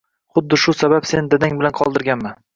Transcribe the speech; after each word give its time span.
Xuddi 0.37 0.57
shu 0.61 0.73
sabab 0.77 1.07
seni 1.11 1.31
dadang 1.35 1.61
bilan 1.61 1.77
qoldirganman 1.83 2.39